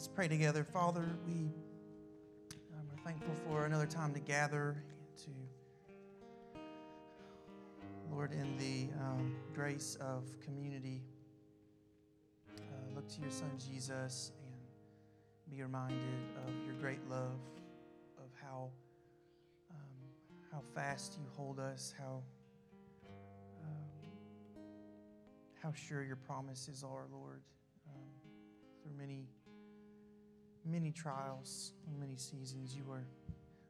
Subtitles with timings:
[0.00, 0.64] Let's pray together.
[0.64, 1.52] Father, we
[2.72, 4.82] um, are thankful for another time to gather
[5.18, 5.30] to,
[8.10, 11.02] Lord, in the um, grace of community,
[12.56, 15.98] uh, look to your Son Jesus and be reminded
[16.46, 17.38] of your great love,
[18.16, 18.70] of how
[19.70, 20.08] um,
[20.50, 22.22] how fast you hold us, how
[23.62, 24.08] um,
[25.62, 27.42] how sure your promises are, Lord.
[27.86, 28.30] Um,
[28.82, 29.26] through many
[30.64, 33.04] many trials many seasons, you are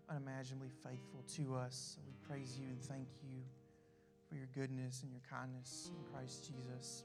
[0.09, 1.97] unimaginably faithful to us.
[1.97, 3.39] So we praise you and thank you
[4.29, 7.05] for your goodness and your kindness in Christ Jesus.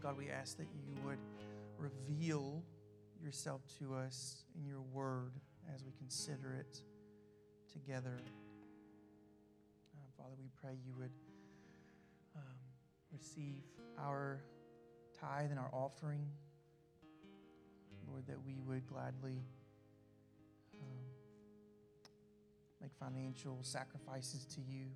[0.00, 1.18] God, we ask that you would
[1.78, 2.62] reveal
[3.22, 5.32] yourself to us in your word
[5.74, 6.80] as we consider it
[7.72, 8.18] together.
[9.94, 11.10] Uh, Father, we pray you would
[12.36, 12.42] um,
[13.12, 13.62] receive
[13.98, 14.40] our
[15.20, 16.26] tithe and our offering.
[18.10, 19.44] Lord, that we would gladly
[20.80, 20.98] um,
[22.80, 24.86] make financial sacrifices to you.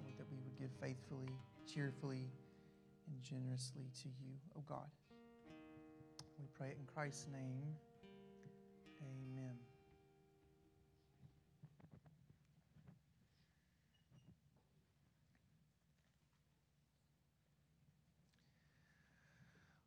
[0.00, 1.32] Lord, that we would give faithfully,
[1.72, 2.30] cheerfully,
[3.08, 4.88] and generously to you, oh God.
[6.38, 7.74] We pray it in Christ's name.
[9.02, 9.56] Amen.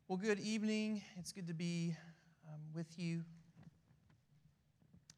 [0.08, 1.02] Well, good evening.
[1.16, 1.96] It's good to be
[2.52, 3.22] um, with you.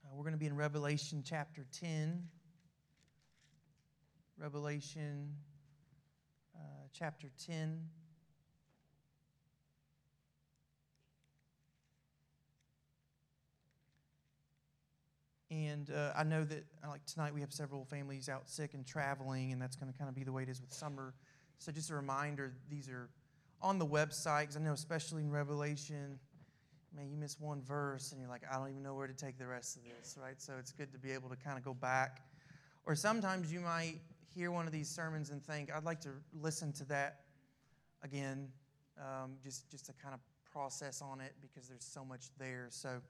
[0.05, 2.23] Uh, we're going to be in Revelation chapter 10.
[4.39, 5.31] Revelation
[6.55, 6.59] uh,
[6.93, 7.81] chapter 10.
[15.51, 18.85] And uh, I know that, uh, like tonight, we have several families out sick and
[18.85, 21.15] traveling, and that's going to kind of be the way it is with summer.
[21.59, 23.09] So, just a reminder these are
[23.63, 26.19] on the website, because I know, especially in Revelation,
[26.95, 29.39] man, you miss one verse and you're like, I don't even know where to take
[29.39, 30.41] the rest of this, right?
[30.41, 32.23] So it's good to be able to kind of go back.
[32.86, 34.01] Or sometimes you might
[34.35, 36.11] hear one of these sermons and think, I'd like to
[36.41, 37.20] listen to that
[38.02, 38.48] again,
[38.98, 40.20] um, just, just to kind of
[40.52, 42.67] process on it because there's so much there.
[42.70, 43.01] So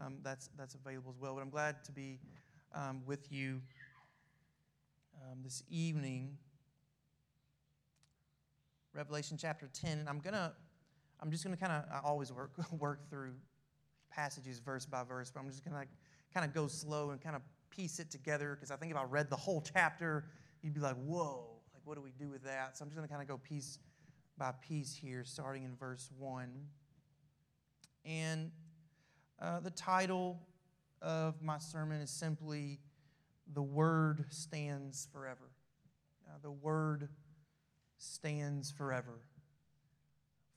[0.00, 1.34] um, that's, that's available as well.
[1.34, 2.20] But I'm glad to be
[2.74, 3.60] um, with you
[5.22, 6.36] um, this evening.
[8.94, 10.52] Revelation chapter 10, and I'm going to
[11.20, 13.34] I'm just going to kind of, I always work, work through
[14.10, 15.86] passages verse by verse, but I'm just going to
[16.32, 19.04] kind of go slow and kind of piece it together because I think if I
[19.04, 20.24] read the whole chapter,
[20.62, 22.76] you'd be like, whoa, like what do we do with that?
[22.76, 23.78] So I'm just going to kind of go piece
[24.36, 26.48] by piece here, starting in verse 1.
[28.04, 28.50] And
[29.40, 30.40] uh, the title
[31.02, 32.78] of my sermon is simply
[33.52, 35.50] The Word Stands Forever.
[36.26, 37.08] Uh, the Word
[37.98, 39.18] stands forever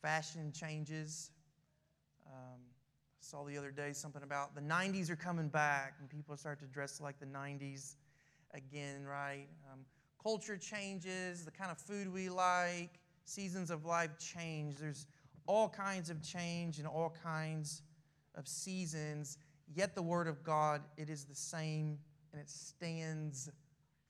[0.01, 1.31] fashion changes.
[2.25, 6.35] Um, I saw the other day something about the 90s are coming back and people
[6.38, 7.95] start to dress like the 90s
[8.53, 9.47] again, right?
[9.72, 9.79] Um,
[10.22, 14.78] culture changes, the kind of food we like, seasons of life change.
[14.78, 15.06] There's
[15.47, 17.81] all kinds of change and all kinds
[18.35, 19.38] of seasons,
[19.73, 21.97] yet the Word of God, it is the same
[22.31, 23.50] and it stands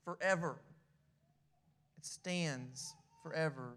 [0.04, 0.58] forever.
[1.98, 2.94] It stands
[3.24, 3.76] forever.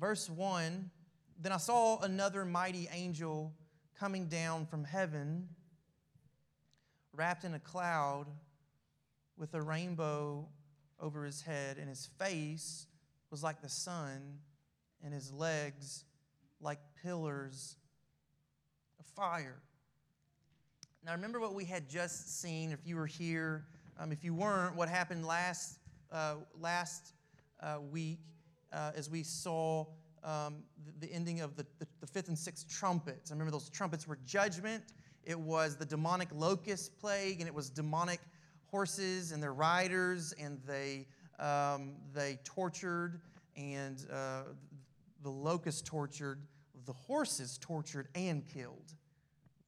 [0.00, 0.90] Verse 1
[1.38, 3.52] Then I saw another mighty angel
[3.98, 5.46] coming down from heaven,
[7.12, 8.26] wrapped in a cloud
[9.36, 10.48] with a rainbow
[10.98, 12.86] over his head, and his face
[13.30, 14.38] was like the sun,
[15.04, 16.04] and his legs
[16.62, 17.76] like pillars
[18.98, 19.60] of fire.
[21.04, 22.72] Now, remember what we had just seen.
[22.72, 23.66] If you were here,
[23.98, 25.78] um, if you weren't, what happened last
[26.10, 27.12] uh, last
[27.62, 28.20] uh, week
[28.72, 29.86] uh, as we saw
[30.22, 33.30] um, the, the, ending of the, the, the, fifth and sixth trumpets.
[33.30, 34.84] I remember those trumpets were judgment,
[35.24, 38.20] it was the demonic locust plague, and it was demonic
[38.66, 41.06] horses and their riders, and they,
[41.38, 43.20] um, they tortured,
[43.56, 44.42] and uh,
[45.22, 46.40] the locust tortured,
[46.86, 48.94] the horses tortured and killed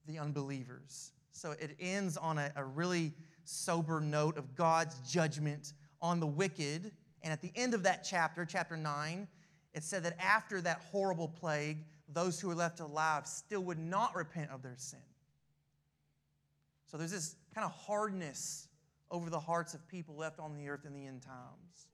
[0.06, 1.12] the unbelievers.
[1.32, 3.12] So it ends on a, a really
[3.44, 8.44] sober note of God's judgment on the wicked and at the end of that chapter,
[8.44, 9.28] chapter 9,
[9.74, 11.78] it said that after that horrible plague,
[12.08, 14.98] those who were left alive still would not repent of their sin.
[16.86, 18.68] So there's this kind of hardness
[19.10, 21.86] over the hearts of people left on the earth in the end times.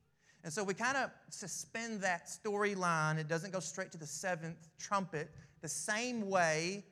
[0.44, 3.18] And so we kind of suspend that storyline.
[3.18, 5.30] It doesn't go straight to the seventh trumpet
[5.60, 6.84] the same way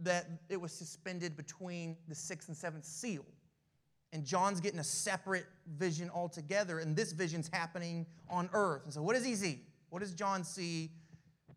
[0.00, 3.24] that it was suspended between the sixth and seventh seal.
[4.14, 5.46] And John's getting a separate
[5.76, 8.84] vision altogether, and this vision's happening on earth.
[8.84, 9.60] And so, what does he see?
[9.90, 10.92] What does John see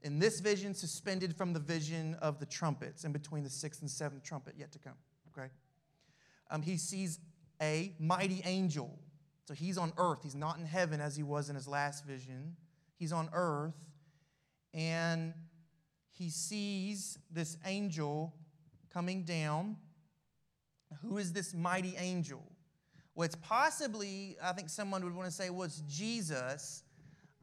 [0.03, 3.89] In this vision, suspended from the vision of the trumpets, in between the sixth and
[3.89, 4.93] seventh trumpet yet to come.
[5.31, 5.49] Okay?
[6.51, 7.19] Um, he sees
[7.61, 8.97] a mighty angel.
[9.45, 10.19] So he's on earth.
[10.23, 12.55] He's not in heaven as he was in his last vision.
[12.97, 13.75] He's on earth.
[14.73, 15.33] And
[16.11, 18.33] he sees this angel
[18.91, 19.77] coming down.
[21.01, 22.43] Who is this mighty angel?
[23.15, 26.83] Well, it's possibly, I think someone would want to say, well, it's Jesus.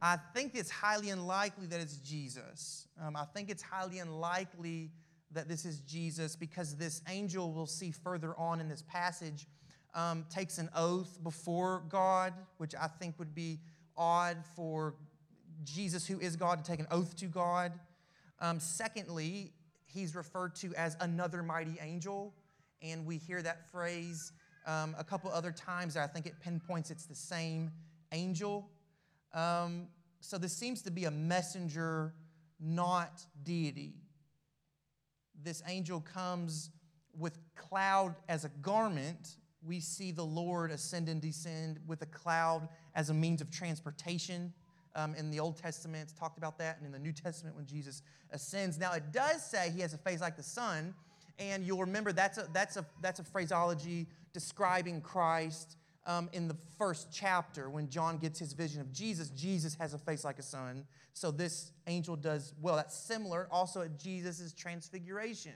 [0.01, 2.87] I think it's highly unlikely that it's Jesus.
[3.01, 4.91] Um, I think it's highly unlikely
[5.31, 9.47] that this is Jesus because this angel we'll see further on in this passage
[9.93, 13.59] um, takes an oath before God, which I think would be
[13.97, 14.95] odd for
[15.63, 17.73] Jesus, who is God, to take an oath to God.
[18.39, 19.53] Um, secondly,
[19.85, 22.33] he's referred to as another mighty angel,
[22.91, 24.31] and we hear that phrase
[24.65, 25.97] um, a couple other times.
[25.97, 27.71] I think it pinpoints it's the same
[28.11, 28.69] angel.
[29.33, 29.87] Um,
[30.19, 32.13] so this seems to be a messenger,
[32.59, 33.93] not deity.
[35.43, 36.71] This angel comes
[37.17, 39.37] with cloud as a garment.
[39.61, 44.53] We see the Lord ascend and descend with a cloud as a means of transportation.
[44.95, 47.65] Um, in the Old Testament, it's talked about that, and in the New Testament, when
[47.65, 48.01] Jesus
[48.31, 48.79] ascends.
[48.79, 50.93] Now, it does say he has a face like the sun,
[51.39, 56.55] and you'll remember that's a, that's a, that's a phraseology describing Christ um, in the
[56.77, 59.29] first chapter when John gets his vision of Jesus.
[59.29, 60.85] Jesus has a face like a sun.
[61.13, 62.75] So this angel does well.
[62.75, 65.53] That's similar also at Jesus' transfiguration.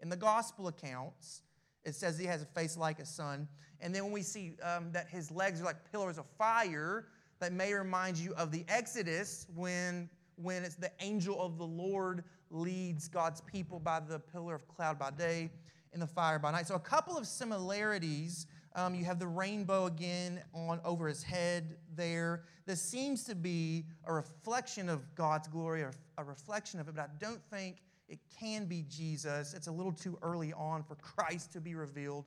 [0.00, 1.42] In the gospel accounts,
[1.84, 3.48] it says he has a face like a sun.
[3.80, 7.06] And then when we see um, that his legs are like pillars of fire,
[7.40, 12.24] that may remind you of the Exodus when, when it's the angel of the Lord
[12.52, 15.50] leads God's people by the pillar of cloud by day
[15.92, 16.66] and the fire by night.
[16.66, 18.46] So a couple of similarities.
[18.74, 22.44] Um, you have the rainbow again on over his head there.
[22.66, 27.02] This seems to be a reflection of God's glory, or a reflection of it, but
[27.02, 29.52] I don't think it can be Jesus.
[29.52, 32.24] It's a little too early on for Christ to be revealed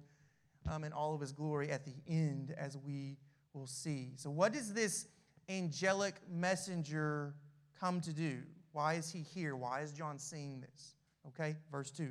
[0.69, 3.17] um, in all of his glory at the end, as we
[3.53, 4.11] will see.
[4.15, 5.07] So, what does this
[5.49, 7.33] angelic messenger
[7.79, 8.39] come to do?
[8.75, 9.55] Why is he here?
[9.55, 10.95] Why is John seeing this?
[11.29, 12.09] Okay, verse 2.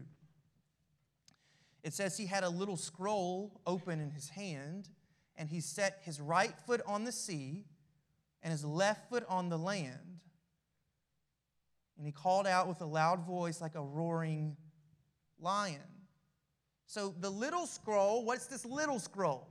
[1.82, 4.88] It says he had a little scroll open in his hand,
[5.36, 7.66] and he set his right foot on the sea
[8.42, 10.20] and his left foot on the land.
[11.98, 14.56] And he called out with a loud voice like a roaring
[15.38, 15.82] lion.
[16.86, 19.48] So, the little scroll, what's this little scroll?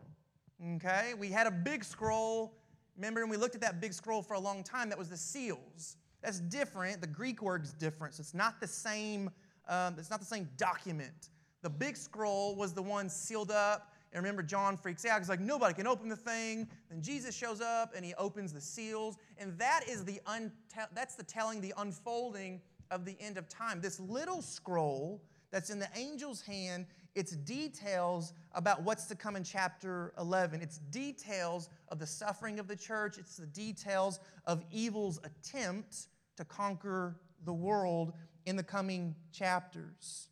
[0.78, 2.58] Okay, we had a big scroll.
[2.96, 4.90] Remember, and we looked at that big scroll for a long time.
[4.90, 5.98] That was the seals.
[6.24, 7.02] That's different.
[7.02, 8.16] The Greek word is different.
[8.16, 9.30] So it's not the same.
[9.68, 11.30] Um, it's not the same document.
[11.62, 13.94] The big scroll was the one sealed up.
[14.12, 15.20] And remember, John freaks out.
[15.20, 16.68] He's like, nobody can open the thing.
[16.90, 19.18] Then Jesus shows up and he opens the seals.
[19.38, 20.52] And that is the un-
[20.94, 22.62] that's the telling, the unfolding
[22.92, 23.82] of the end of time.
[23.82, 25.22] This little scroll
[25.52, 26.86] that's in the angel's hand
[27.16, 30.62] it's details about what's to come in chapter 11.
[30.62, 33.18] It's details of the suffering of the church.
[33.20, 36.08] It's the details of evil's attempt
[36.38, 38.14] to conquer the world
[38.46, 40.30] in the coming chapters.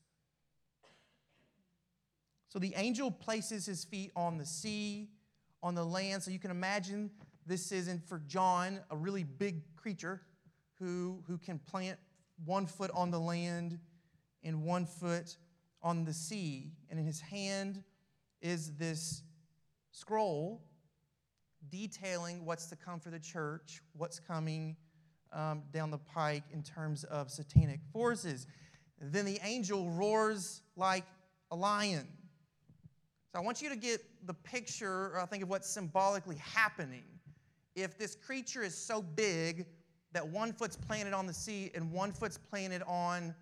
[2.49, 5.09] So the angel places his feet on the sea,
[5.63, 6.23] on the land.
[6.23, 7.11] So you can imagine
[7.45, 10.21] this isn't for John, a really big creature
[10.79, 11.97] who, who can plant
[12.45, 13.79] one foot on the land
[14.43, 15.37] and one foot
[15.83, 17.83] on the sea, and in his hand
[18.41, 19.23] is this
[19.91, 20.61] scroll
[21.69, 24.75] detailing what's to come for the church, what's coming
[25.33, 28.47] um, down the pike in terms of satanic forces.
[28.99, 31.05] Then the angel roars like
[31.51, 32.07] a lion.
[33.31, 37.03] So I want you to get the picture, I think, of what's symbolically happening.
[37.75, 39.65] If this creature is so big
[40.11, 43.33] that one foot's planted on the sea and one foot's planted on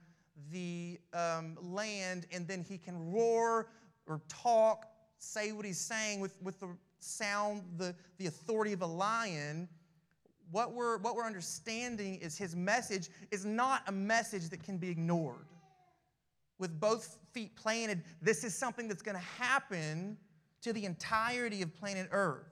[0.51, 3.72] the um, land, and then he can roar
[4.08, 4.86] or talk,
[5.17, 6.69] say what he's saying with, with the
[7.00, 9.67] sound, the, the authority of a lion.
[10.51, 14.89] What we're, what we're understanding is his message is not a message that can be
[14.89, 15.46] ignored.
[16.58, 20.18] With both feet planted, this is something that's going to happen
[20.62, 22.46] to the entirety of planet Earth.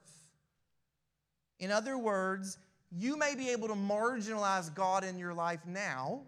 [1.58, 2.58] In other words,
[2.90, 6.22] you may be able to marginalize God in your life now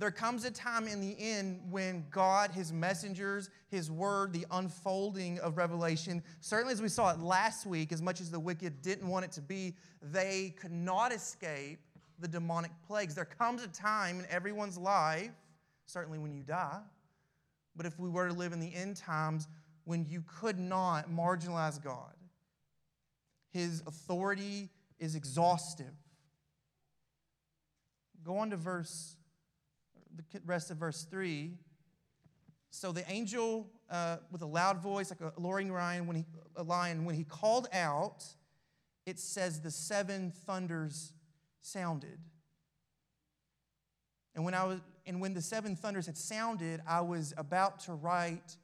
[0.00, 5.38] there comes a time in the end when God, His messengers, His word, the unfolding
[5.40, 9.06] of Revelation, certainly as we saw it last week, as much as the wicked didn't
[9.06, 11.80] want it to be, they could not escape
[12.18, 13.14] the demonic plagues.
[13.14, 15.32] There comes a time in everyone's life,
[15.84, 16.80] certainly when you die,
[17.76, 19.48] but if we were to live in the end times,
[19.84, 22.14] when you could not marginalize God.
[23.50, 25.92] His authority is exhaustive.
[28.24, 29.16] Go on to verse
[30.32, 31.52] the rest of verse 3.
[32.70, 36.24] So the angel, uh, with a loud voice, like a roaring lion, when he,
[36.56, 38.24] a lion, when he called out,
[39.06, 41.12] it says the seven thunders
[41.60, 42.18] sounded.
[44.34, 47.94] And when I was, and when the seven thunders had sounded, I was about to
[47.94, 48.56] write,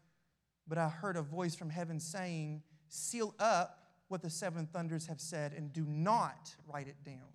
[0.68, 5.20] but I heard a voice from heaven saying, "Seal up what the seven thunders have
[5.20, 7.32] said, and do not write it down.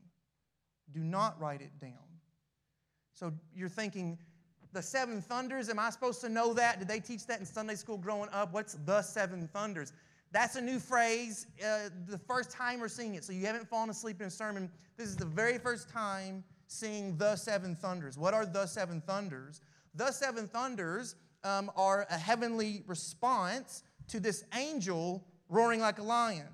[0.90, 2.11] Do not write it down."
[3.14, 4.18] So you're thinking,
[4.74, 6.80] the seven thunders, am I supposed to know that?
[6.80, 8.54] Did they teach that in Sunday school growing up?
[8.54, 9.94] What's the seven thunders?
[10.32, 11.48] That's a new phrase.
[11.64, 13.24] Uh, the first time we're seeing it.
[13.24, 14.70] So you haven't fallen asleep in a sermon.
[14.98, 18.18] This is the very first time seeing the seven thunders.
[18.18, 19.60] What are the seven thunders?
[19.94, 26.48] The seven thunders um, are a heavenly response to this angel roaring like a lion.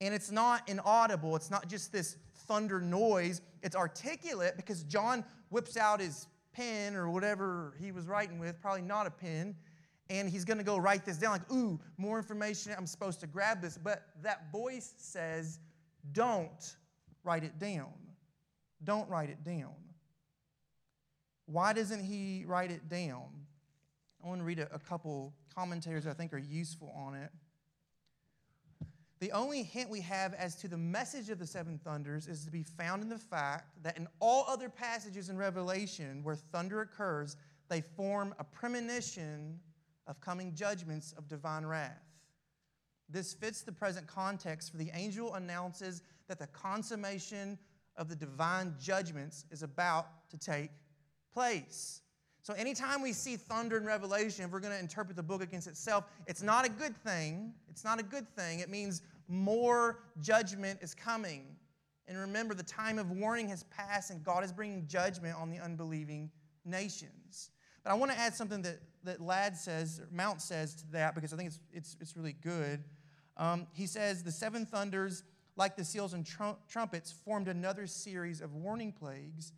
[0.00, 2.16] And it's not inaudible, it's not just this
[2.48, 8.38] thunder noise, it's articulate because John whips out his pen or whatever he was writing
[8.38, 9.56] with, probably not a pen,
[10.08, 13.26] and he's going to go write this down like, ooh, more information, I'm supposed to
[13.26, 13.76] grab this.
[13.76, 15.58] But that voice says,
[16.12, 16.76] don't
[17.24, 17.92] write it down.
[18.84, 19.74] Don't write it down.
[21.46, 23.24] Why doesn't he write it down?
[24.24, 27.30] I want to read a, a couple commentators I think are useful on it.
[29.18, 32.50] The only hint we have as to the message of the seven thunders is to
[32.50, 37.36] be found in the fact that in all other passages in Revelation where thunder occurs,
[37.68, 39.58] they form a premonition
[40.06, 42.02] of coming judgments of divine wrath.
[43.08, 47.58] This fits the present context, for the angel announces that the consummation
[47.96, 50.70] of the divine judgments is about to take
[51.32, 52.02] place.
[52.46, 55.66] So, anytime we see thunder in Revelation, if we're going to interpret the book against
[55.66, 57.52] itself, it's not a good thing.
[57.68, 58.60] It's not a good thing.
[58.60, 61.56] It means more judgment is coming.
[62.06, 65.58] And remember, the time of warning has passed, and God is bringing judgment on the
[65.58, 66.30] unbelieving
[66.64, 67.50] nations.
[67.82, 71.16] But I want to add something that, that Ladd says, or Mounce says to that,
[71.16, 72.84] because I think it's, it's, it's really good.
[73.36, 75.24] Um, he says, The seven thunders,
[75.56, 76.24] like the seals and
[76.68, 79.50] trumpets, formed another series of warning plagues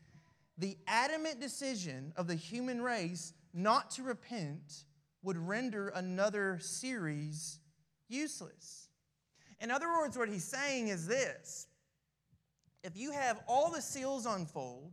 [0.58, 4.84] the adamant decision of the human race not to repent
[5.22, 7.60] would render another series
[8.08, 8.88] useless.
[9.60, 11.66] In other words, what he's saying is this
[12.84, 14.92] if you have all the seals unfold,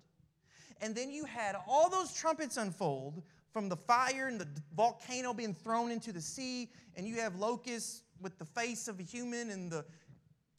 [0.81, 5.53] and then you had all those trumpets unfold from the fire and the volcano being
[5.53, 9.71] thrown into the sea, and you have locusts with the face of a human and
[9.71, 9.85] the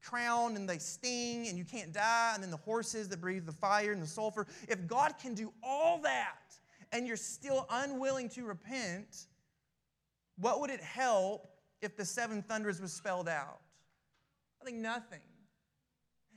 [0.09, 3.53] crown and they sting and you can't die, and then the horses that breathe the
[3.53, 4.47] fire and the sulfur.
[4.69, 6.55] If God can do all that
[6.93, 9.27] and you're still unwilling to repent,
[10.39, 11.49] what would it help
[11.83, 13.61] if the seven thunders was spelled out?
[14.61, 15.21] I think nothing.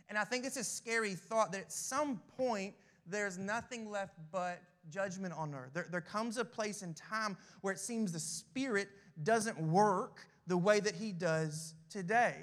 [0.10, 2.74] And I think it's a scary thought that at some point
[3.06, 5.72] there's nothing left but judgment on earth.
[5.74, 8.90] There, there comes a place in time where it seems the Spirit
[9.24, 12.38] doesn't work the way that He does today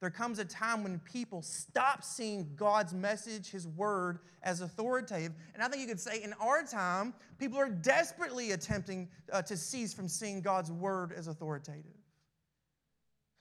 [0.00, 5.32] there comes a time when people stop seeing God's message, His word, as authoritative.
[5.54, 9.56] And I think you could say in our time, people are desperately attempting uh, to
[9.56, 11.84] cease from seeing God's word as authoritative.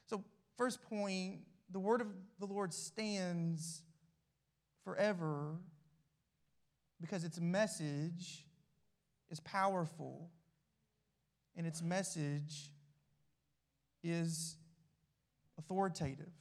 [0.07, 0.23] So,
[0.57, 2.07] first point the word of
[2.39, 3.81] the Lord stands
[4.83, 5.57] forever
[6.99, 8.45] because its message
[9.29, 10.31] is powerful
[11.55, 12.71] and its message
[14.03, 14.55] is
[15.57, 16.31] authoritative.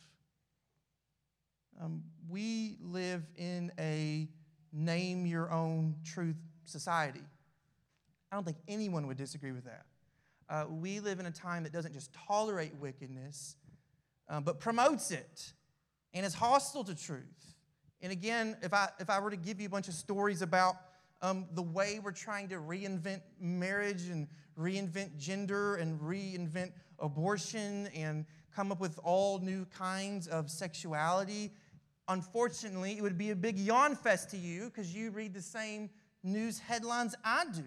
[1.80, 4.28] Um, we live in a
[4.72, 7.22] name your own truth society.
[8.32, 9.84] I don't think anyone would disagree with that.
[10.48, 13.56] Uh, we live in a time that doesn't just tolerate wickedness,
[14.28, 15.52] um, but promotes it
[16.14, 17.54] and is hostile to truth.
[18.00, 20.76] And again, if I, if I were to give you a bunch of stories about
[21.20, 24.28] um, the way we're trying to reinvent marriage and
[24.58, 31.52] reinvent gender and reinvent abortion and come up with all new kinds of sexuality
[32.08, 35.90] Unfortunately, it would be a big yawn fest to you because you read the same
[36.22, 37.64] news headlines I do.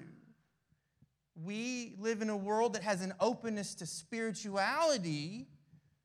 [1.44, 5.48] We live in a world that has an openness to spirituality,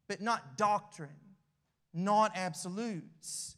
[0.09, 1.11] but not doctrine,
[1.93, 3.57] not absolutes.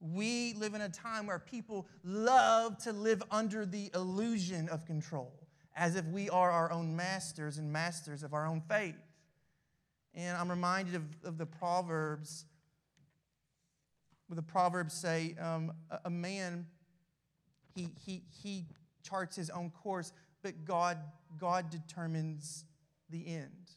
[0.00, 5.32] We live in a time where people love to live under the illusion of control,
[5.76, 8.96] as if we are our own masters and masters of our own faith.
[10.14, 12.46] And I'm reminded of, of the Proverbs
[14.36, 15.72] the Proverbs say um,
[16.04, 16.66] a, man,
[17.74, 18.66] he, he, he
[19.02, 20.12] charts his own course,
[20.42, 20.98] but God,
[21.38, 22.64] God determines
[23.10, 23.70] the end.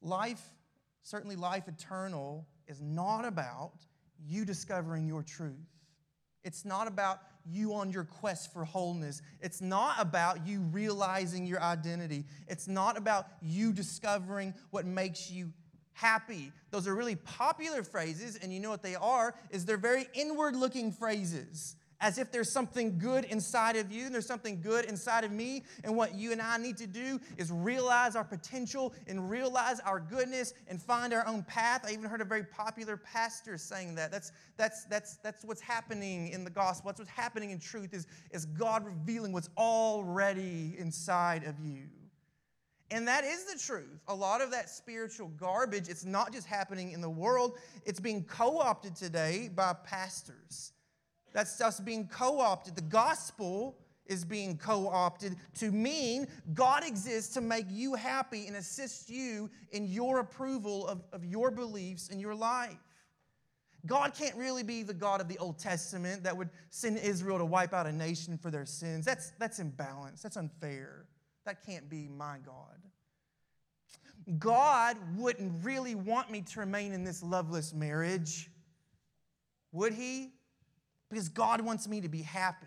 [0.00, 0.42] Life,
[1.02, 3.84] certainly life eternal, is not about
[4.24, 5.54] you discovering your truth.
[6.44, 9.22] It's not about you on your quest for wholeness.
[9.40, 12.24] It's not about you realizing your identity.
[12.48, 15.52] It's not about you discovering what makes you
[15.94, 16.52] happy.
[16.70, 20.56] Those are really popular phrases, and you know what they are is they're very inward
[20.56, 25.22] looking phrases as if there's something good inside of you and there's something good inside
[25.22, 25.62] of me.
[25.84, 30.00] And what you and I need to do is realize our potential and realize our
[30.00, 31.84] goodness and find our own path.
[31.86, 34.10] I even heard a very popular pastor saying that.
[34.10, 36.88] That's, that's, that's, that's what's happening in the gospel.
[36.88, 41.84] That's what's happening in truth is, is God revealing what's already inside of you.
[42.92, 44.02] And that is the truth.
[44.08, 48.22] A lot of that spiritual garbage, it's not just happening in the world, it's being
[48.22, 50.72] co opted today by pastors.
[51.32, 52.76] That just being co opted.
[52.76, 58.56] The gospel is being co opted to mean God exists to make you happy and
[58.56, 62.76] assist you in your approval of, of your beliefs in your life.
[63.86, 67.44] God can't really be the God of the Old Testament that would send Israel to
[67.46, 69.06] wipe out a nation for their sins.
[69.06, 70.20] That's, that's imbalanced.
[70.22, 71.06] That's unfair.
[71.44, 72.80] That can't be my God.
[74.38, 78.50] God wouldn't really want me to remain in this loveless marriage,
[79.72, 80.30] would He?
[81.10, 82.66] Because God wants me to be happy.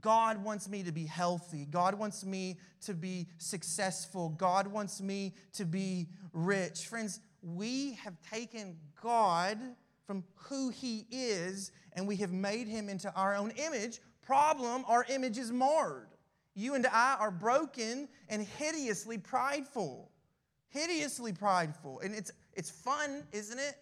[0.00, 1.66] God wants me to be healthy.
[1.66, 4.30] God wants me to be successful.
[4.30, 6.86] God wants me to be rich.
[6.86, 9.58] Friends, we have taken God
[10.06, 14.00] from who He is and we have made Him into our own image.
[14.22, 16.08] Problem, our image is marred.
[16.54, 20.10] You and I are broken and hideously prideful.
[20.68, 22.00] Hideously prideful.
[22.00, 23.76] And it's, it's fun, isn't it?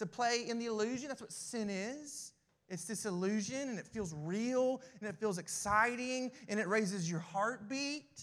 [0.00, 1.08] to play in the illusion.
[1.08, 2.32] That's what sin is.
[2.70, 7.20] It's this illusion, and it feels real, and it feels exciting, and it raises your
[7.20, 8.22] heartbeat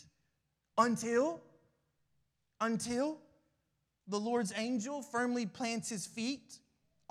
[0.80, 1.40] until,
[2.60, 3.20] until
[4.08, 6.58] the Lord's angel firmly plants his feet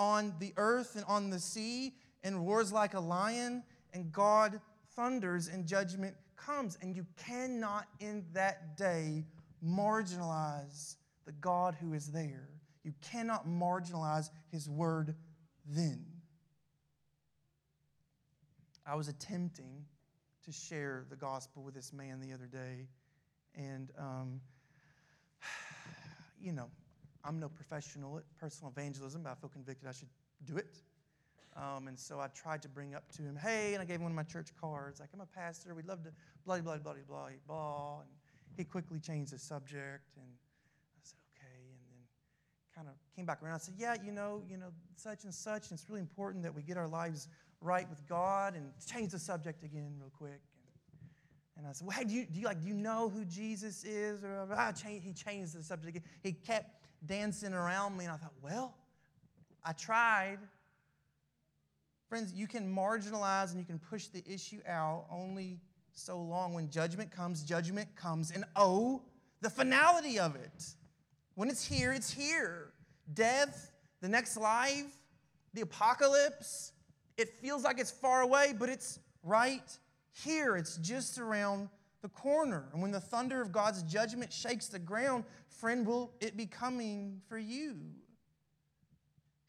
[0.01, 4.61] on the earth and on the sea and roars like a lion, and God
[4.97, 6.79] thunders in judgment comes.
[6.83, 9.25] And you cannot in that day
[9.65, 12.49] marginalize the God who is there.
[12.85, 15.15] You cannot marginalize his word
[15.67, 16.05] then.
[18.87, 19.85] I was attempting
[20.45, 22.87] to share the gospel with this man the other day,
[23.57, 24.41] and, um,
[26.41, 26.71] you know,
[27.25, 30.09] I'm no professional at personal evangelism, but I feel convicted I should
[30.45, 30.81] do it.
[31.57, 34.03] Um, and so I tried to bring up to him, hey, and I gave him
[34.03, 36.11] one of my church cards, like, I'm a pastor, we'd love to,
[36.45, 38.01] blah, blah, blah, blah, blah.
[38.01, 38.11] And
[38.57, 41.71] he quickly changed the subject, and I said, okay.
[41.71, 42.05] And then
[42.75, 45.71] kind of came back around and said, Yeah, you know, you know, such and such,
[45.71, 47.29] and it's really important that we get our lives
[47.63, 50.41] right with God and change the subject again real quick.
[51.57, 53.83] And, I said, Well, hey, do you, do you like do you know who Jesus
[53.85, 54.23] is?
[54.23, 56.09] Or I he changed the subject again.
[56.23, 58.75] He kept dancing around me, and I thought, Well,
[59.65, 60.39] I tried.
[62.09, 65.59] Friends, you can marginalize and you can push the issue out only
[65.93, 66.55] so long.
[66.55, 69.03] When judgment comes, judgment comes, and oh,
[69.41, 70.65] the finality of it.
[71.35, 72.73] When it's here, it's here.
[73.13, 74.97] Death, the next life,
[75.53, 76.73] the apocalypse,
[77.17, 79.79] it feels like it's far away, but it's right
[80.13, 80.57] here.
[80.57, 81.69] It's just around
[82.03, 82.69] the corner.
[82.73, 87.21] And when the thunder of God's judgment shakes the ground, friend, will it be coming
[87.29, 87.77] for you?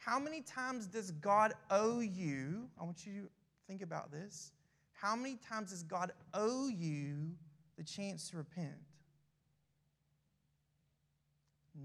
[0.08, 2.70] How many times does God owe you?
[2.80, 3.30] I want you to
[3.68, 4.54] think about this.
[4.94, 7.32] How many times does God owe you
[7.78, 8.72] the chance to repent?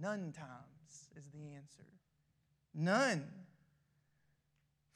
[0.01, 1.83] None times is the answer.
[2.73, 3.29] None.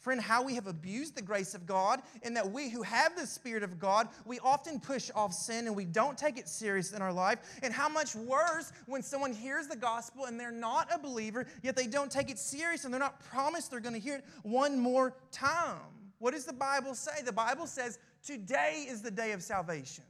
[0.07, 3.27] Friend, how we have abused the grace of God, and that we who have the
[3.27, 7.03] Spirit of God, we often push off sin and we don't take it serious in
[7.03, 7.41] our life.
[7.61, 11.75] And how much worse when someone hears the gospel and they're not a believer, yet
[11.75, 14.79] they don't take it serious and they're not promised they're going to hear it one
[14.79, 15.81] more time.
[16.21, 17.23] What does the Bible say?
[17.25, 20.05] The Bible says, Today is the day of salvation.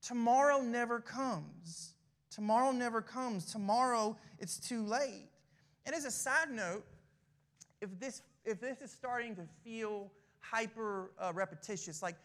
[0.00, 1.94] Tomorrow never comes.
[2.30, 3.50] Tomorrow never comes.
[3.50, 5.28] Tomorrow it's too late.
[5.86, 6.84] And as a side note,
[7.80, 12.16] if this, if this is starting to feel hyper uh, repetitious, like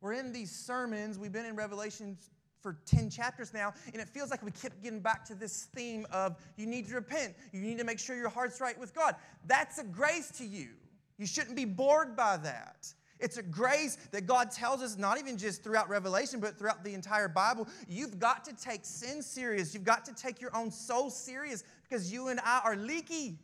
[0.00, 2.16] we're in these sermons, we've been in Revelation
[2.60, 6.06] for 10 chapters now, and it feels like we keep getting back to this theme
[6.10, 9.14] of you need to repent, you need to make sure your heart's right with God.
[9.46, 10.70] That's a grace to you.
[11.18, 12.92] You shouldn't be bored by that.
[13.20, 16.94] It's a grace that God tells us, not even just throughout Revelation, but throughout the
[16.94, 17.66] entire Bible.
[17.88, 19.74] You've got to take sin serious.
[19.74, 23.38] You've got to take your own soul serious because you and I are leaky.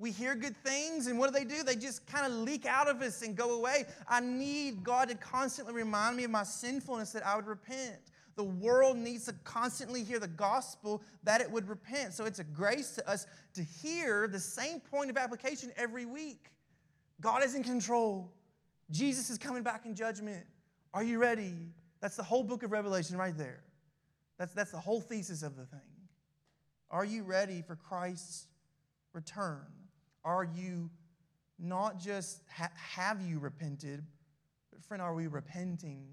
[0.00, 1.62] We hear good things, and what do they do?
[1.62, 3.84] They just kind of leak out of us and go away.
[4.08, 7.98] I need God to constantly remind me of my sinfulness that I would repent.
[8.34, 12.14] The world needs to constantly hear the gospel that it would repent.
[12.14, 16.50] So it's a grace to us to hear the same point of application every week.
[17.20, 18.32] God is in control.
[18.90, 20.46] Jesus is coming back in judgment.
[20.94, 21.52] Are you ready?
[22.00, 23.60] That's the whole book of Revelation right there.
[24.38, 25.80] That's, that's the whole thesis of the thing.
[26.90, 28.46] Are you ready for Christ's
[29.12, 29.66] return?
[30.24, 30.90] Are you
[31.58, 34.04] not just ha- have you repented,
[34.70, 36.06] but friend, are we repenting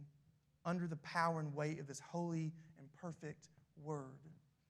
[0.66, 3.50] under the power and weight of this holy and perfect
[3.82, 4.20] word,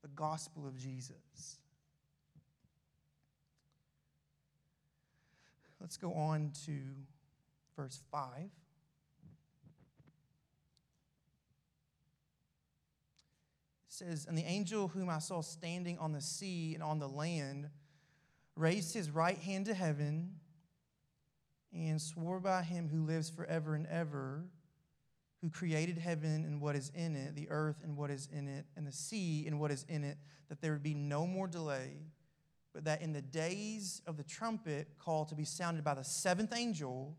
[0.02, 1.60] the gospel of Jesus?
[5.80, 6.74] Let's go on to
[7.76, 8.30] verse 5.
[8.40, 8.50] It
[13.88, 17.70] says, And the angel whom I saw standing on the sea and on the land
[18.58, 20.34] raised his right hand to heaven
[21.74, 24.46] and swore by him who lives forever and ever,
[25.42, 28.66] who created heaven and what is in it, the earth and what is in it,
[28.76, 30.18] and the sea and what is in it,
[30.50, 31.98] that there would be no more delay
[32.78, 36.54] but that in the days of the trumpet call to be sounded by the seventh
[36.56, 37.18] angel,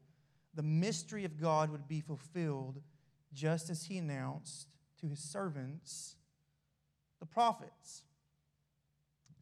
[0.55, 2.81] the mystery of God would be fulfilled,
[3.35, 4.68] just as he announced
[5.01, 6.14] to his servants,
[7.18, 8.05] the prophets.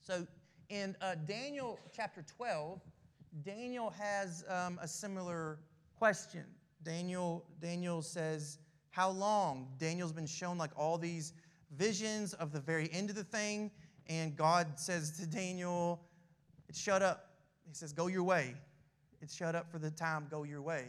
[0.06, 0.26] So
[0.68, 2.80] in uh, Daniel chapter 12,
[3.44, 5.58] Daniel has um, a similar
[5.98, 6.44] question.
[6.82, 8.58] Daniel, Daniel says,
[8.90, 9.68] How long?
[9.78, 11.32] Daniel's been shown like all these
[11.76, 13.70] visions of the very end of the thing
[14.08, 16.00] and God says to Daniel,
[16.68, 17.30] It's shut up.
[17.66, 18.54] He says, Go your way.
[19.20, 20.86] It's shut up for the time, go your way.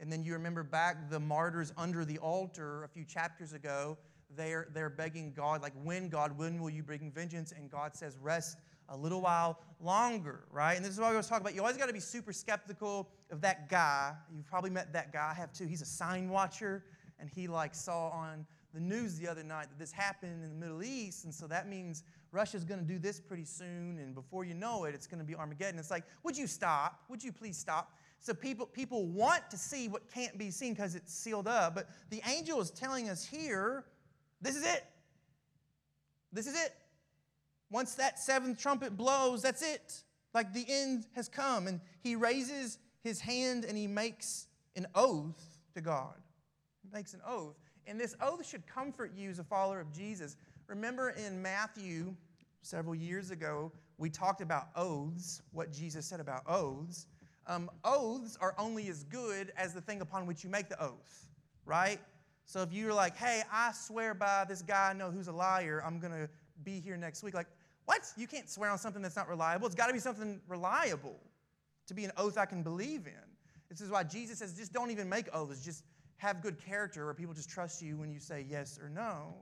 [0.00, 3.96] And then you remember back the martyrs under the altar a few chapters ago,
[4.36, 7.52] they're, they're begging God, like, when, God, when will you bring vengeance?
[7.52, 10.74] And God says, rest a little while longer, right?
[10.74, 11.54] And this is what I was talking about.
[11.54, 14.12] You always got to be super skeptical of that guy.
[14.34, 15.30] You've probably met that guy.
[15.30, 15.66] I have too.
[15.66, 16.84] He's a sign watcher,
[17.18, 20.56] and he like saw on the news the other night that this happened in the
[20.56, 24.44] Middle East, and so that means Russia's going to do this pretty soon, and before
[24.44, 25.78] you know it, it's going to be Armageddon.
[25.78, 27.04] It's like, would you stop?
[27.08, 27.92] Would you please stop?
[28.18, 31.74] So people, people want to see what can't be seen because it's sealed up.
[31.74, 33.84] But the angel is telling us here,
[34.40, 34.84] this is it.
[36.32, 36.74] This is it.
[37.74, 40.04] Once that seventh trumpet blows, that's it.
[40.32, 41.66] Like the end has come.
[41.66, 46.14] And he raises his hand and he makes an oath to God.
[46.84, 47.56] He makes an oath.
[47.88, 50.36] And this oath should comfort you as a follower of Jesus.
[50.68, 52.14] Remember in Matthew,
[52.62, 57.08] several years ago, we talked about oaths, what Jesus said about oaths.
[57.48, 61.26] Um, oaths are only as good as the thing upon which you make the oath,
[61.66, 61.98] right?
[62.46, 65.82] So if you're like, hey, I swear by this guy I know who's a liar,
[65.84, 66.28] I'm going to
[66.62, 67.34] be here next week.
[67.34, 67.48] Like,
[67.84, 68.02] what?
[68.16, 69.66] You can't swear on something that's not reliable.
[69.66, 71.16] It's got to be something reliable
[71.86, 73.12] to be an oath I can believe in.
[73.68, 75.64] This is why Jesus says, just don't even make oaths.
[75.64, 75.84] Just
[76.16, 79.34] have good character where people just trust you when you say yes or no.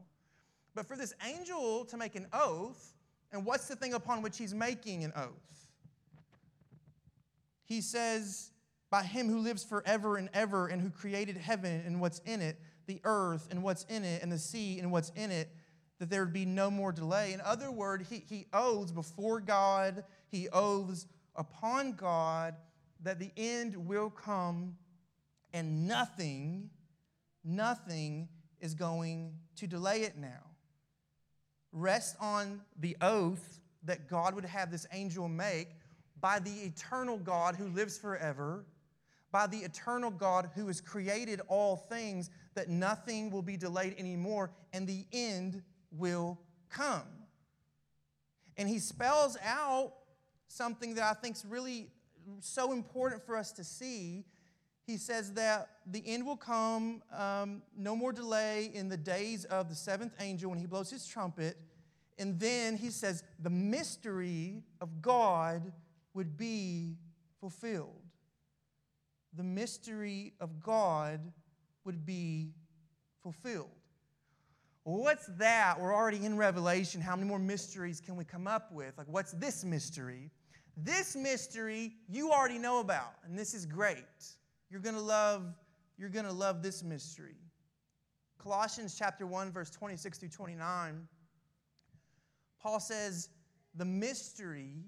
[0.74, 2.94] But for this angel to make an oath,
[3.30, 5.68] and what's the thing upon which he's making an oath?
[7.64, 8.50] He says,
[8.90, 12.58] By him who lives forever and ever, and who created heaven and what's in it,
[12.86, 15.48] the earth and what's in it, and the sea and what's in it,
[16.02, 17.32] that there would be no more delay.
[17.32, 22.56] In other words, he, he oaths before God, he oaths upon God
[23.04, 24.74] that the end will come
[25.52, 26.70] and nothing,
[27.44, 28.28] nothing
[28.60, 30.42] is going to delay it now.
[31.70, 35.68] Rest on the oath that God would have this angel make
[36.20, 38.64] by the eternal God who lives forever,
[39.30, 44.50] by the eternal God who has created all things, that nothing will be delayed anymore,
[44.72, 45.62] and the end
[45.96, 47.02] will come.
[48.56, 49.92] And he spells out
[50.48, 51.88] something that I think is really
[52.40, 54.24] so important for us to see
[54.86, 59.68] he says that the end will come, um, no more delay in the days of
[59.68, 61.56] the seventh angel when he blows his trumpet.
[62.18, 65.72] And then he says the mystery of God
[66.14, 66.96] would be
[67.40, 68.02] fulfilled.
[69.34, 71.20] The mystery of God
[71.84, 72.50] would be
[73.22, 73.70] fulfilled.
[74.84, 75.80] What's that?
[75.80, 77.00] We're already in Revelation.
[77.00, 78.96] How many more mysteries can we come up with?
[78.98, 80.30] Like, what's this mystery?
[80.76, 84.04] This mystery you already know about, and this is great.
[84.70, 85.54] You're going to love
[85.98, 87.36] you're going to love this mystery.
[88.38, 91.06] Colossians chapter 1 verse 26 through 29
[92.60, 93.28] Paul says
[93.74, 94.84] the mystery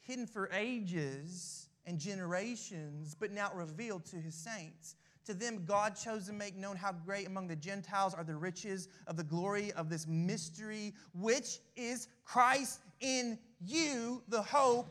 [0.00, 4.96] hidden for ages and generations but now revealed to his saints.
[5.28, 8.88] To them, God chose to make known how great among the Gentiles are the riches
[9.06, 14.88] of the glory of this mystery, which is Christ in you, the hope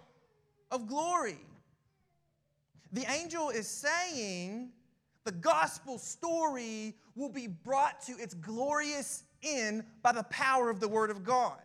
[0.69, 1.39] of glory.
[2.91, 4.69] The angel is saying
[5.23, 10.87] the gospel story will be brought to its glorious end by the power of the
[10.87, 11.57] word of God.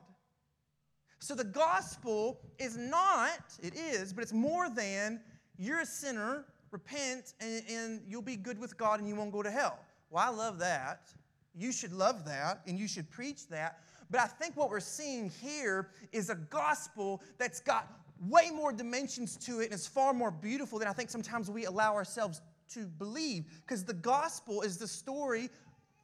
[1.19, 5.21] So the gospel is not, it is, but it's more than
[5.59, 9.43] you're a sinner, repent and, and you'll be good with God and you won't go
[9.43, 9.79] to hell.
[10.11, 11.13] Well, I love that.
[11.55, 13.81] You should love that and you should preach that.
[14.11, 17.89] But I think what we're seeing here is a gospel that's got
[18.29, 21.67] way more dimensions to it and it's far more beautiful than I think sometimes we
[21.67, 22.41] allow ourselves
[22.75, 23.45] to believe.
[23.61, 25.51] Because the gospel is the story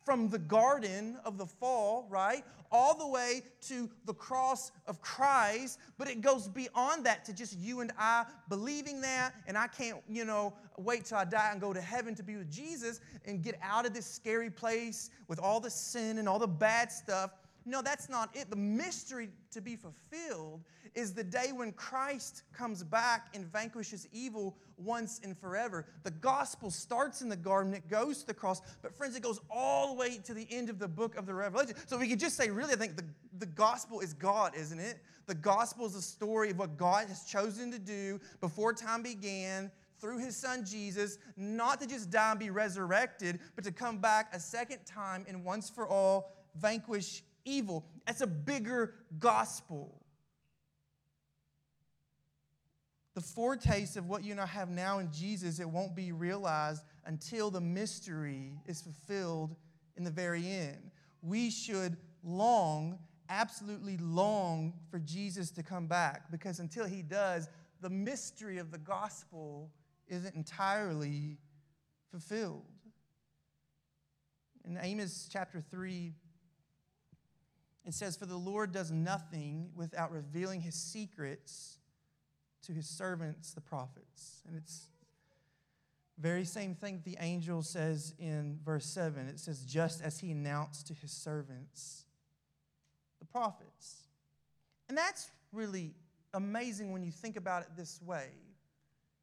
[0.09, 2.43] from the garden of the fall, right,
[2.73, 7.59] all the way to the cross of Christ, but it goes beyond that to just
[7.59, 11.61] you and I believing that, and I can't, you know, wait till I die and
[11.61, 15.39] go to heaven to be with Jesus and get out of this scary place with
[15.39, 17.33] all the sin and all the bad stuff.
[17.69, 18.49] No, that's not it.
[18.49, 24.57] The mystery to be fulfilled is the day when Christ comes back and vanquishes evil
[24.79, 25.85] once and forever.
[26.03, 29.41] The gospel starts in the garden, it goes to the cross, but friends, it goes
[29.51, 31.75] all the way to the end of the book of the Revelation.
[31.87, 33.05] So we could just say, really, I think the,
[33.39, 35.03] the gospel is God, isn't it?
[35.27, 39.71] The gospel is the story of what God has chosen to do before time began
[40.01, 44.35] through his son Jesus, not to just die and be resurrected, but to come back
[44.35, 47.87] a second time and once for all vanquish evil.
[48.07, 49.99] That's a bigger gospel.
[53.19, 56.85] the foretaste of what you and I have now in Jesus, it won't be realized
[57.05, 59.57] until the mystery is fulfilled
[59.97, 60.93] in the very end.
[61.21, 62.97] We should long,
[63.29, 67.49] absolutely long for Jesus to come back because until he does,
[67.81, 69.73] the mystery of the gospel
[70.07, 71.39] isn't entirely
[72.13, 72.63] fulfilled.
[74.65, 76.13] In Amos chapter 3,
[77.89, 81.79] it says, For the Lord does nothing without revealing his secrets
[82.65, 84.43] to his servants, the prophets.
[84.47, 84.89] And it's
[86.19, 89.27] very same thing the angel says in verse 7.
[89.29, 92.05] It says, just as he announced to his servants,
[93.21, 94.09] the prophets.
[94.89, 95.95] And that's really
[96.35, 98.29] amazing when you think about it this way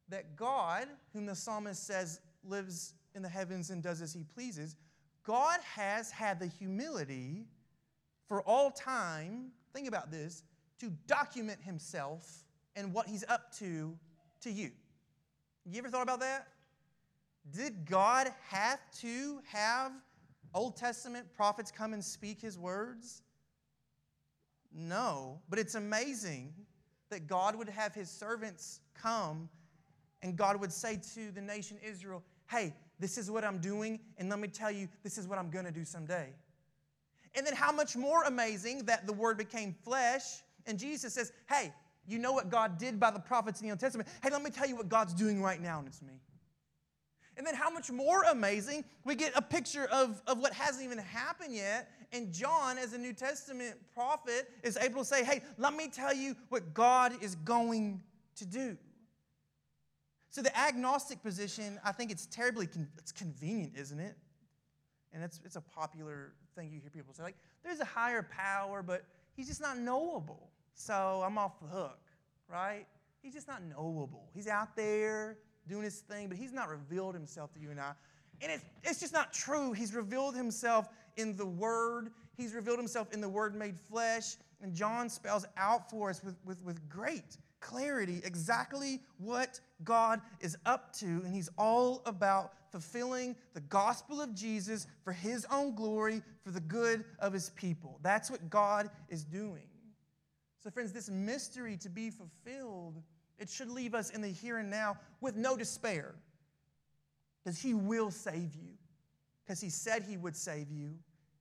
[0.08, 4.76] that God, whom the psalmist says lives in the heavens and does as he pleases,
[5.24, 7.46] God has had the humility
[8.28, 10.42] for all time, think about this,
[10.80, 13.96] to document himself and what he's up to
[14.42, 14.70] to you.
[15.64, 16.48] You ever thought about that?
[17.50, 19.92] Did God have to have
[20.54, 23.22] Old Testament prophets come and speak his words?
[24.72, 26.52] No, but it's amazing
[27.10, 29.48] that God would have his servants come
[30.22, 34.28] and God would say to the nation Israel, Hey, this is what I'm doing, and
[34.28, 36.32] let me tell you, this is what I'm going to do someday.
[37.36, 41.72] And then, how much more amazing that the word became flesh, and Jesus says, Hey,
[42.08, 44.08] you know what God did by the prophets in the Old Testament.
[44.22, 46.20] Hey, let me tell you what God's doing right now, and it's me.
[47.36, 50.98] And then, how much more amazing, we get a picture of, of what hasn't even
[50.98, 51.90] happened yet.
[52.12, 56.14] And John, as a New Testament prophet, is able to say, Hey, let me tell
[56.14, 58.00] you what God is going
[58.36, 58.78] to do.
[60.30, 64.16] So, the agnostic position, I think it's terribly con- it's convenient, isn't it?
[65.12, 68.82] And it's, it's a popular thing you hear people say, like, there's a higher power,
[68.82, 69.04] but
[69.36, 70.50] he's just not knowable.
[70.74, 72.00] So I'm off the hook,
[72.50, 72.86] right?
[73.22, 74.28] He's just not knowable.
[74.34, 75.38] He's out there
[75.68, 77.92] doing his thing, but he's not revealed himself to you and I.
[78.40, 79.72] And it's, it's just not true.
[79.72, 84.36] He's revealed himself in the Word, he's revealed himself in the Word made flesh.
[84.62, 90.56] And John spells out for us with, with, with great clarity exactly what God is
[90.66, 91.06] up to.
[91.06, 96.60] And he's all about fulfilling the gospel of Jesus for his own glory, for the
[96.60, 97.98] good of his people.
[98.02, 99.62] That's what God is doing.
[100.62, 103.00] So, friends, this mystery to be fulfilled,
[103.38, 106.16] it should leave us in the here and now with no despair.
[107.42, 108.74] Because He will save you,
[109.42, 110.96] because He said He would save you.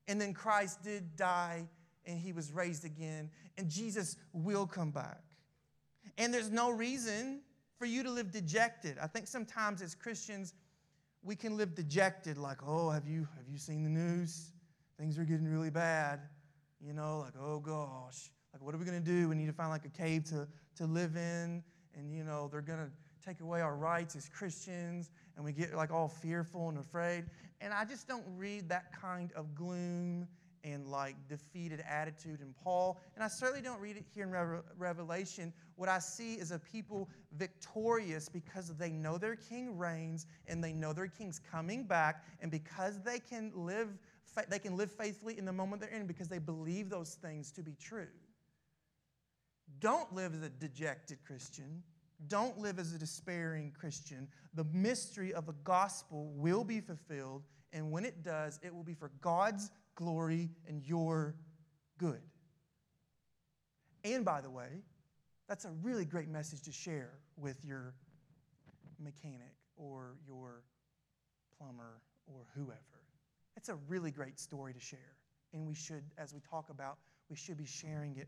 [0.07, 1.67] And then Christ did die
[2.05, 5.21] and He was raised again, and Jesus will come back.
[6.17, 7.41] And there's no reason
[7.77, 8.97] for you to live dejected.
[9.01, 10.53] I think sometimes as Christians,
[11.25, 14.51] we can live dejected, like, oh, have you, have you seen the news?
[14.99, 16.19] Things are getting really bad.
[16.79, 18.31] You know, like, oh gosh.
[18.53, 19.27] Like, what are we going to do?
[19.27, 21.63] We need to find like a cave to, to live in.
[21.97, 22.91] And, you know, they're going to
[23.25, 25.09] take away our rights as Christians.
[25.35, 27.25] And we get like all fearful and afraid.
[27.59, 30.27] And I just don't read that kind of gloom
[30.65, 32.99] and like defeated attitude in Paul.
[33.13, 35.53] And I certainly don't read it here in Revelation.
[35.75, 40.73] What I see is a people victorious because they know their king reigns and they
[40.73, 42.25] know their king's coming back.
[42.41, 43.89] And because they can live,
[44.49, 47.61] they can live faithfully in the moment they're in because they believe those things to
[47.61, 48.07] be true.
[49.79, 51.83] Don't live as a dejected Christian.
[52.27, 54.27] Don't live as a despairing Christian.
[54.55, 58.93] The mystery of the gospel will be fulfilled, and when it does, it will be
[58.93, 61.35] for God's glory and your
[61.97, 62.21] good.
[64.03, 64.83] And by the way,
[65.47, 67.93] that's a really great message to share with your
[68.99, 70.63] mechanic or your
[71.57, 72.79] plumber or whoever.
[73.55, 75.15] It's a really great story to share.
[75.53, 76.97] And we should, as we talk about,
[77.29, 78.27] we should be sharing it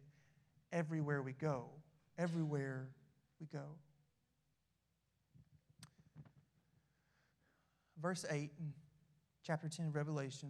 [0.72, 1.66] everywhere we go.
[2.18, 2.90] Everywhere
[3.40, 3.66] we go.
[8.02, 8.52] Verse 8,
[9.44, 10.50] chapter 10 of Revelation.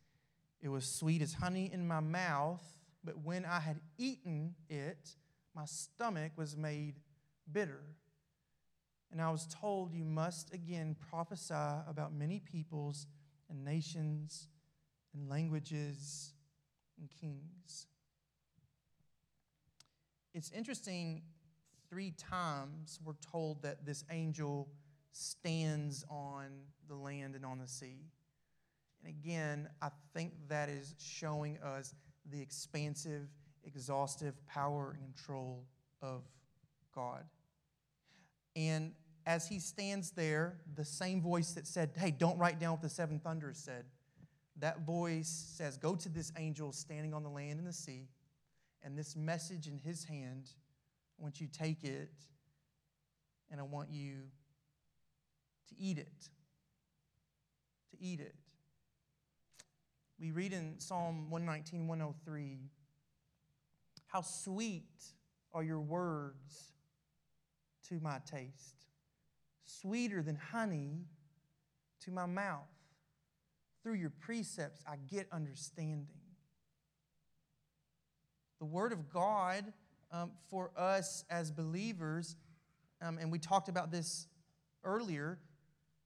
[0.61, 2.63] It was sweet as honey in my mouth,
[3.03, 5.15] but when I had eaten it,
[5.55, 6.99] my stomach was made
[7.51, 7.81] bitter.
[9.11, 11.53] And I was told, You must again prophesy
[11.87, 13.07] about many peoples
[13.49, 14.47] and nations
[15.13, 16.33] and languages
[16.99, 17.87] and kings.
[20.33, 21.23] It's interesting,
[21.89, 24.69] three times we're told that this angel
[25.11, 26.47] stands on
[26.87, 28.05] the land and on the sea.
[29.03, 31.93] And again, I think that is showing us
[32.29, 33.27] the expansive,
[33.63, 35.65] exhaustive power and control
[36.01, 36.23] of
[36.93, 37.23] God.
[38.55, 38.93] And
[39.25, 42.89] as he stands there, the same voice that said, Hey, don't write down what the
[42.89, 43.85] seven thunders said,
[44.59, 48.07] that voice says, Go to this angel standing on the land and the sea,
[48.83, 50.49] and this message in his hand,
[51.19, 52.11] I want you to take it,
[53.49, 54.13] and I want you
[55.69, 56.29] to eat it.
[57.91, 58.35] To eat it.
[60.21, 62.59] We read in Psalm 119, 103,
[64.05, 64.83] How sweet
[65.51, 66.73] are your words
[67.89, 68.85] to my taste,
[69.65, 71.07] sweeter than honey
[72.01, 72.67] to my mouth.
[73.81, 76.05] Through your precepts, I get understanding.
[78.59, 79.73] The Word of God
[80.11, 82.35] um, for us as believers,
[83.01, 84.27] um, and we talked about this
[84.83, 85.39] earlier,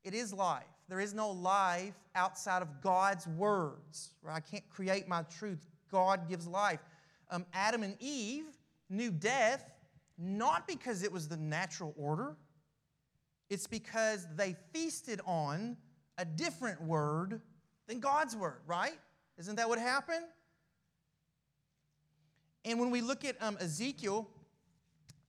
[0.05, 0.63] it is life.
[0.87, 4.11] There is no life outside of God's words.
[4.21, 4.35] Right?
[4.35, 5.65] I can't create my truth.
[5.91, 6.79] God gives life.
[7.31, 8.45] Um, Adam and Eve
[8.89, 9.71] knew death
[10.17, 12.35] not because it was the natural order,
[13.49, 15.77] it's because they feasted on
[16.17, 17.41] a different word
[17.87, 18.97] than God's word, right?
[19.37, 20.25] Isn't that what happened?
[22.63, 24.27] And when we look at um, Ezekiel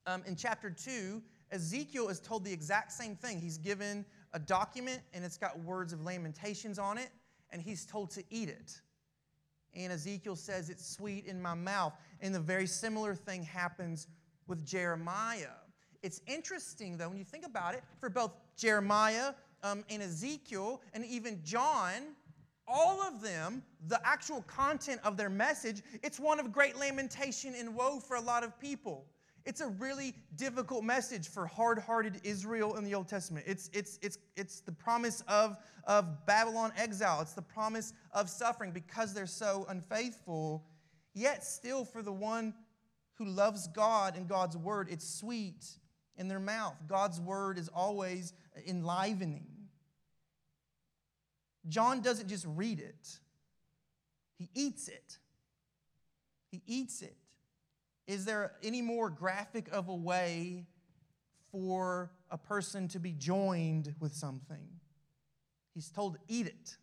[0.07, 3.39] um, in chapter 2, Ezekiel is told the exact same thing.
[3.39, 4.05] He's given
[4.37, 7.09] a document and it's got words of lamentations on it,
[7.49, 8.79] and he's told to eat it.
[9.73, 11.93] And Ezekiel says, It's sweet in my mouth.
[12.21, 14.07] And the very similar thing happens
[14.45, 15.57] with Jeremiah.
[16.03, 21.03] It's interesting, though, when you think about it, for both Jeremiah um, and Ezekiel and
[21.03, 22.13] even John,
[22.67, 27.73] all of them, the actual content of their message, it's one of great lamentation and
[27.73, 29.05] woe for a lot of people.
[29.47, 33.45] It's a really difficult message for hard hearted Israel in the Old Testament.
[33.47, 35.55] It's, it's, it's, it's the promise of,
[35.85, 40.65] of Babylon exile, it's the promise of suffering because they're so unfaithful.
[41.13, 42.53] Yet, still, for the one
[43.13, 45.65] who loves God and God's word, it's sweet
[46.17, 46.75] in their mouth.
[46.85, 48.33] God's word is always
[48.67, 49.47] enlivening.
[51.69, 53.17] John doesn't just read it,
[54.37, 55.19] he eats it.
[56.51, 57.15] He eats it.
[58.07, 60.65] Is there any more graphic of a way
[61.51, 64.67] for a person to be joined with something?
[65.73, 66.77] He's told eat it.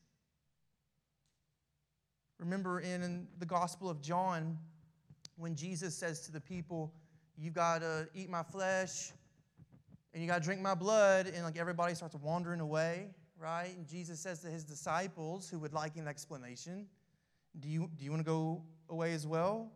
[2.38, 4.58] Remember in the Gospel of John,
[5.36, 6.92] when Jesus says to the people,
[7.36, 9.12] "You've got to eat my flesh
[10.12, 13.76] and you got to drink my blood, and like everybody starts wandering away, right?
[13.76, 16.86] And Jesus says to his disciples who would like an explanation,
[17.58, 19.72] Do you, do you want to go away as well?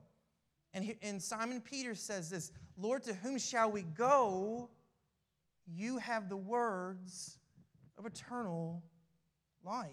[0.74, 4.70] And, he, and Simon Peter says this Lord, to whom shall we go?
[5.66, 7.38] You have the words
[7.98, 8.82] of eternal
[9.64, 9.90] life.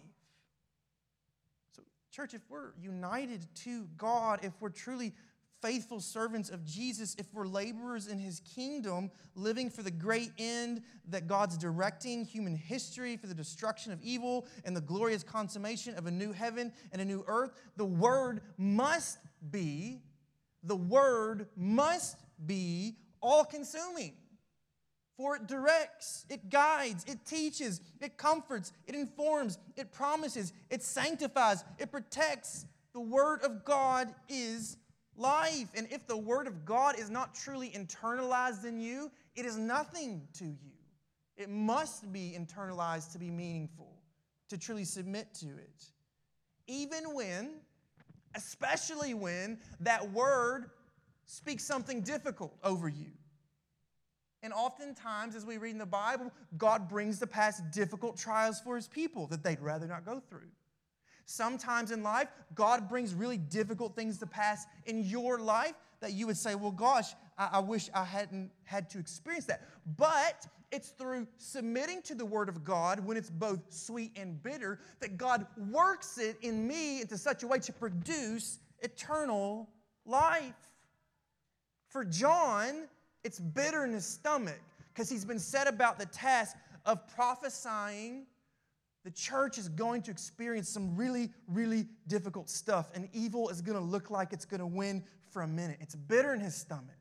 [1.76, 5.13] So, church, if we're united to God, if we're truly
[5.61, 10.84] faithful servants of Jesus, if we're laborers in his kingdom, living for the great end
[11.07, 16.05] that God's directing human history for the destruction of evil and the glorious consummation of
[16.05, 19.17] a new heaven and a new earth, the word must
[19.49, 20.01] be
[20.66, 24.13] the word must be all consuming.
[25.18, 31.63] For it directs, it guides, it teaches, it comforts, it informs, it promises, it sanctifies,
[31.80, 32.66] it protects.
[32.93, 34.76] The word of God is
[35.18, 35.70] life.
[35.76, 40.28] And if the Word of God is not truly internalized in you, it is nothing
[40.34, 40.72] to you.
[41.38, 43.93] It must be internalized to be meaningful,
[44.49, 45.86] to truly submit to it.
[46.68, 47.51] Even when,
[48.36, 50.69] especially when, that Word
[51.25, 53.11] speaks something difficult over you.
[54.43, 58.75] And oftentimes, as we read in the Bible, God brings to pass difficult trials for
[58.75, 60.51] his people that they'd rather not go through.
[61.25, 66.27] Sometimes in life, God brings really difficult things to pass in your life that you
[66.27, 69.61] would say, well, gosh, I, I wish I hadn't had to experience that.
[69.97, 74.79] But it's through submitting to the Word of God when it's both sweet and bitter
[74.99, 79.69] that God works it in me into such a way to produce eternal
[80.05, 80.53] life.
[81.88, 82.88] For John,
[83.23, 84.59] it's bitter in his stomach
[84.93, 86.55] because he's been set about the task
[86.86, 88.25] of prophesying
[89.05, 93.77] the church is going to experience some really, really difficult stuff, and evil is going
[93.77, 95.77] to look like it's going to win for a minute.
[95.79, 96.95] It's bitter in his stomach.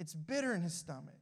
[0.00, 1.14] It's bitter in his stomach.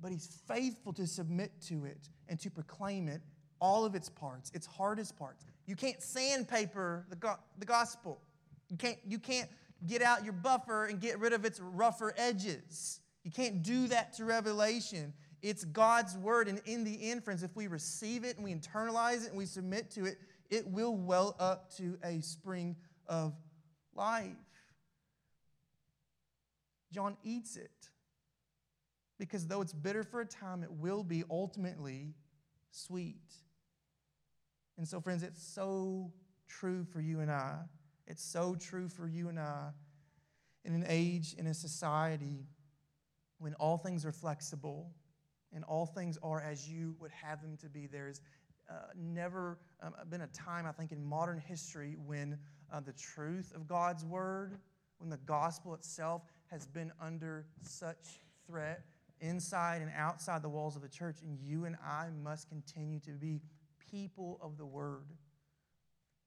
[0.00, 3.20] But he's faithful to submit to it and to proclaim it,
[3.60, 5.44] all of its parts, its hardest parts.
[5.66, 8.22] You can't sandpaper the, go- the gospel.
[8.70, 9.50] You can't, you can't
[9.86, 13.00] get out your buffer and get rid of its rougher edges.
[13.24, 15.12] You can't do that to Revelation.
[15.42, 16.48] It's God's word.
[16.48, 19.46] And in the end, friends, if we receive it and we internalize it and we
[19.46, 22.76] submit to it, it will well up to a spring
[23.08, 23.34] of
[23.94, 24.36] life.
[26.92, 27.90] John eats it
[29.18, 32.14] because though it's bitter for a time, it will be ultimately
[32.70, 33.34] sweet.
[34.78, 36.10] And so, friends, it's so
[36.48, 37.58] true for you and I.
[38.06, 39.68] It's so true for you and I
[40.64, 42.46] in an age, in a society
[43.38, 44.90] when all things are flexible
[45.52, 47.86] and all things are as you would have them to be.
[47.86, 48.20] There's
[48.70, 52.38] uh, never um, been a time, I think, in modern history when
[52.72, 54.58] uh, the truth of God's word,
[54.98, 58.84] when the gospel itself has been under such threat
[59.20, 61.18] inside and outside the walls of the church.
[61.22, 63.40] And you and I must continue to be
[63.90, 65.04] people of the word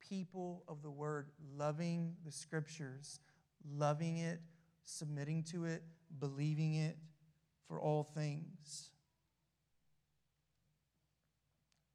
[0.10, 3.20] people of the word, loving the scriptures,
[3.76, 4.40] loving it,
[4.84, 5.84] submitting to it,
[6.20, 6.98] believing it
[7.68, 8.92] for all things.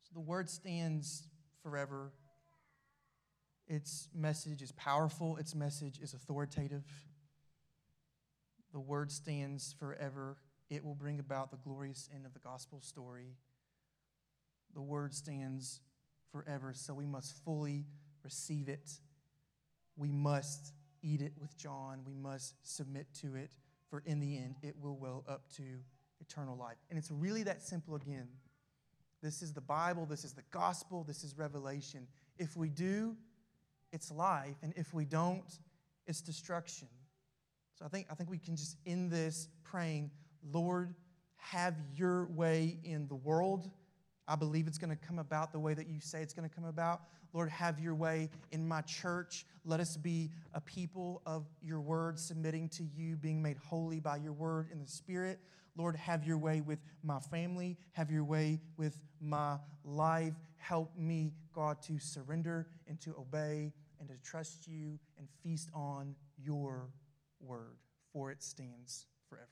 [0.02, 1.28] So the word stands
[1.62, 2.12] forever.
[3.66, 6.82] Its message is powerful, its message is authoritative.
[8.72, 10.36] The word stands forever.
[10.70, 13.34] It will bring about the glorious end of the gospel story.
[14.74, 15.80] The word stands
[16.30, 16.72] forever.
[16.74, 17.86] So we must fully
[18.22, 18.90] receive it.
[19.96, 22.00] We must eat it with John.
[22.06, 23.50] We must submit to it,
[23.88, 25.62] for in the end, it will well up to
[26.20, 26.76] eternal life.
[26.90, 28.28] And it's really that simple again.
[29.22, 32.06] This is the Bible, this is the gospel, this is revelation.
[32.38, 33.16] If we do,
[33.92, 35.58] it's life, and if we don't,
[36.06, 36.88] it's destruction.
[37.78, 40.10] So I think, I think we can just end this praying,
[40.52, 40.94] Lord,
[41.36, 43.70] have your way in the world
[44.28, 46.54] I believe it's going to come about the way that you say it's going to
[46.54, 47.00] come about.
[47.32, 49.46] Lord, have your way in my church.
[49.64, 54.16] Let us be a people of your word, submitting to you, being made holy by
[54.16, 55.40] your word in the Spirit.
[55.76, 57.78] Lord, have your way with my family.
[57.92, 60.34] Have your way with my life.
[60.58, 66.14] Help me, God, to surrender and to obey and to trust you and feast on
[66.36, 66.90] your
[67.40, 67.78] word,
[68.12, 69.46] for it stands forever.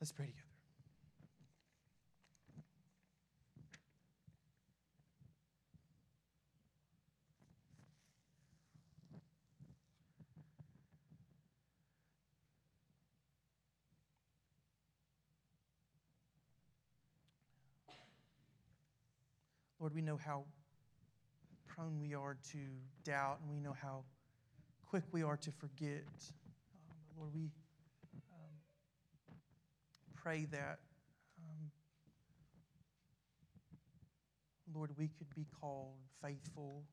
[0.00, 0.48] Let's pray together.
[19.84, 20.44] Lord, we know how
[21.66, 22.58] prone we are to
[23.04, 24.04] doubt, and we know how
[24.94, 26.04] quick we are to forget.
[26.88, 27.50] Um, Lord, we
[28.30, 28.54] um,
[30.14, 30.78] pray that,
[31.40, 31.72] um,
[34.72, 36.84] Lord, we could be called faithful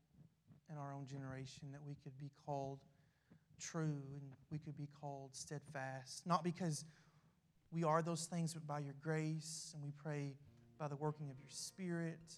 [0.71, 2.79] in our own generation, that we could be called
[3.59, 6.25] true, and we could be called steadfast.
[6.25, 6.85] Not because
[7.71, 10.33] we are those things, but by your grace, and we pray
[10.79, 12.33] by the working of your Spirit.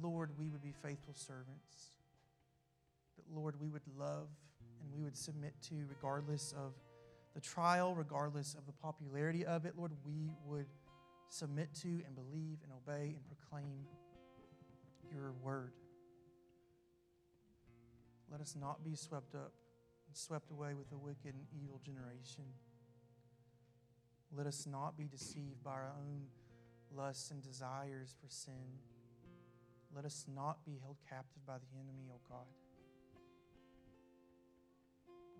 [0.00, 1.96] Lord, we would be faithful servants.
[3.16, 4.28] That, Lord, we would love
[4.86, 6.72] and we would submit to, regardless of
[7.34, 9.74] the trial, regardless of the popularity of it.
[9.76, 10.66] Lord, we would
[11.28, 13.84] submit to and believe and obey and proclaim
[15.12, 15.72] your word.
[18.30, 19.52] Let us not be swept up
[20.06, 22.44] and swept away with a wicked and evil generation.
[24.32, 26.22] Let us not be deceived by our own
[26.94, 28.80] lusts and desires for sin.
[29.94, 32.46] Let us not be held captive by the enemy, O God.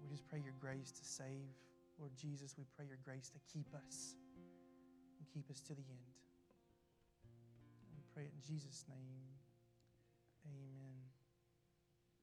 [0.07, 1.51] We just pray your grace to save.
[1.99, 4.15] Lord Jesus, we pray your grace to keep us
[5.19, 6.15] and keep us to the end.
[7.91, 9.27] We pray it in Jesus' name.
[10.47, 11.06] Amen.